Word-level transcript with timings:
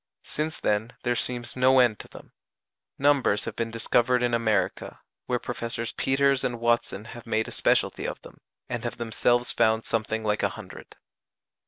Since 0.23 0.59
then 0.59 0.93
there 1.03 1.15
seems 1.15 1.55
no 1.55 1.77
end 1.77 1.99
to 1.99 2.07
them; 2.07 2.31
numbers 2.97 3.45
have 3.45 3.55
been 3.55 3.69
discovered 3.69 4.23
in 4.23 4.33
America, 4.33 4.99
where 5.27 5.37
Professors 5.37 5.91
Peters 5.91 6.43
and 6.43 6.59
Watson 6.59 7.05
have 7.13 7.27
made 7.27 7.47
a 7.47 7.51
specialty 7.51 8.07
of 8.07 8.19
them, 8.23 8.41
and 8.67 8.83
have 8.83 8.97
themselves 8.97 9.51
found 9.51 9.85
something 9.85 10.23
like 10.23 10.41
a 10.41 10.49
hundred. 10.49 10.95